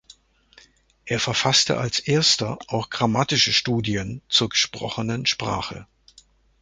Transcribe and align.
Er 1.05 1.19
verfasste 1.19 1.77
als 1.77 1.99
Erster 1.99 2.57
auch 2.69 2.89
grammatische 2.89 3.53
Studien 3.53 4.23
zur 4.29 4.49
gesprochenen 4.49 5.27
Sprache. 5.27 5.85